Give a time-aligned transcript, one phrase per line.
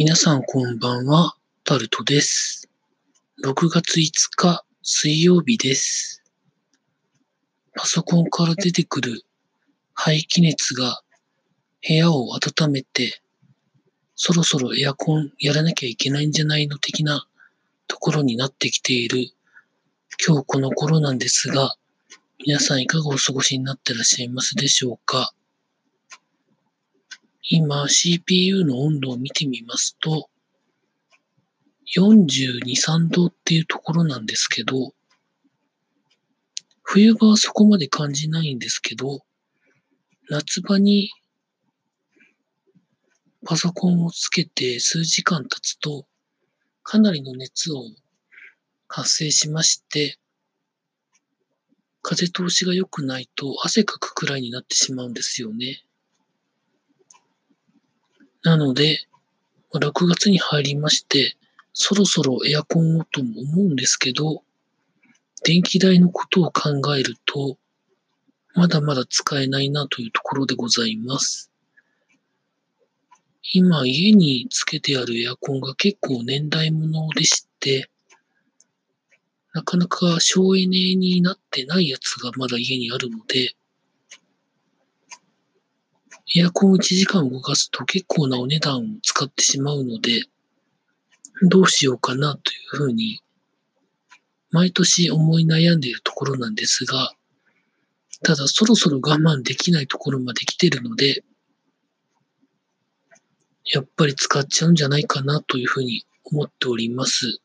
[0.00, 2.70] 皆さんこんばんは、タルトです。
[3.44, 6.22] 6月5日水曜日です。
[7.74, 9.22] パソコンから出てくる
[9.94, 11.00] 排気熱が
[11.84, 13.20] 部屋を温めて、
[14.14, 17.26] そろそろエアコンやらなきゃいけないんじゃないの的な
[17.88, 19.32] ところになってきている
[20.24, 21.74] 今日この頃なんですが、
[22.46, 25.32] 皆さんいかがお過ごしになってらっしゃいますでしょうか？
[27.50, 30.28] 今 CPU の温度を見てみますと、
[31.96, 34.92] 42、3度っていうところなんですけど、
[36.82, 39.20] 冬場はそこまで感じないんですけど、
[40.28, 41.10] 夏場に
[43.46, 46.06] パソコンをつけて数時間経つと、
[46.82, 47.82] かなりの熱を
[48.88, 50.18] 発生しまして、
[52.02, 55.82] 風通しが良くないと汗かくくらいになってしまうんですよね。
[58.42, 59.06] なので、
[59.74, 61.36] 6月に入りまして、
[61.72, 64.42] そろそろエアコンをとも思うんですけど、
[65.44, 67.58] 電気代のことを考えると、
[68.54, 71.50] まだまだ使えないなというところでございます。
[73.52, 77.88] 今家につけてあるエアコンが結構年代物でして、
[79.54, 83.54] なかなか省エネになってないやつがまだ家にあるので、
[86.34, 90.24] エアコンを1時間動かすと結構なお値段を使ってしまうので、
[91.48, 93.20] どうしようかなというふうに、
[94.50, 97.12] 毎年思い悩んでいるところなんですが、
[98.22, 101.24] ただそろそろ我慢できないところまで来ているので、
[103.72, 107.38] やっぱり使っちゃうんじゃないかなというふうに思っております。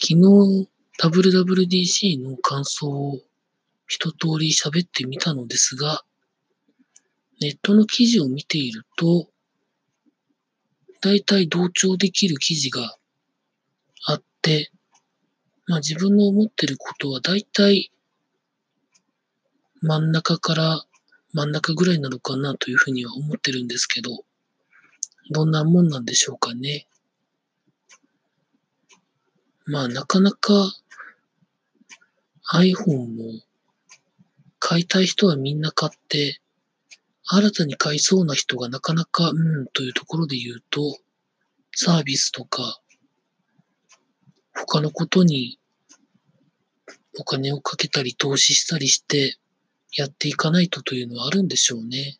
[0.00, 0.68] 昨日
[1.00, 3.20] WWDC の感想を
[3.88, 6.04] 一通り喋ってみたのですが、
[7.40, 9.28] ネットの記事を見ていると、
[11.00, 12.96] だいたい同調できる記事が
[14.06, 14.70] あって、
[15.66, 17.90] まあ自分の思ってることはだいたい
[19.80, 20.84] 真ん中から
[21.32, 24.24] 真ん中ぐらいなのかなというふうには思ってるんですけど、
[25.30, 26.86] どんなもんなんでしょうかね。
[29.64, 30.52] まあなかなか
[32.52, 33.47] iPhone も
[34.68, 36.42] 買いたい人はみんな買って、
[37.24, 40.98] 新たに買いそうな人がなかなか、うん、というところで言うと、
[41.74, 42.78] サービスとか、
[44.54, 45.58] 他のことに
[47.18, 49.38] お金をかけたり投資したりして
[49.96, 52.18] やっていかないとというのはあるんでしょうね。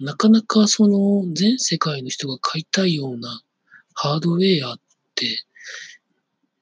[0.00, 3.42] なかなかその全世界の人が買いたいような
[3.92, 4.80] ハードウェアっ
[5.14, 5.44] て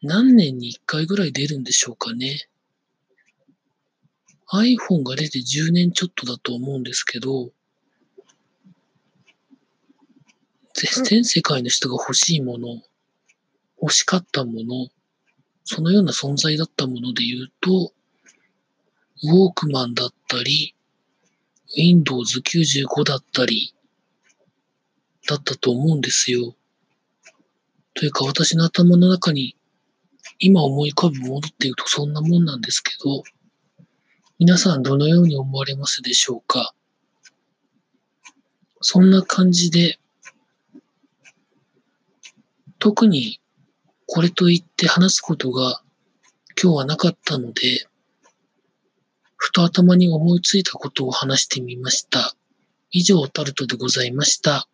[0.03, 2.49] 何年に1回ぐらい出るんでしょうかね。
[4.53, 7.53] iPhone が出て10年ちょっとだと思うんですけど、
[10.75, 12.83] 全世界の人が欲しいもの、
[13.81, 14.89] 欲しかったもの、
[15.65, 17.93] そのような存在だったもので言うと、
[19.25, 20.75] ウォークマンだったり、
[21.77, 23.75] Windows 95だったり、
[25.27, 26.55] だったと思うんですよ。
[27.95, 29.57] というか私の頭の中に
[30.39, 33.23] 今思い浮かぶものっていうとそんなもんなんですけど、
[34.45, 36.75] 皆さんどのように思われますでしょうか？
[38.81, 40.01] そんな感じで、
[42.81, 43.41] 特に
[44.05, 45.81] これといって話すことが
[46.61, 47.87] 今日はなかったので、
[49.37, 52.35] ふと頭に思いついたことを話してみました。
[52.91, 54.69] 以上、タルトでございました。